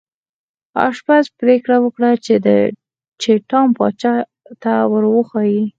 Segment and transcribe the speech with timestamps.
[0.87, 2.09] آشپز پریکړه وکړه
[3.23, 4.13] چې ټام پاچا
[4.63, 5.63] ته ور وښيي.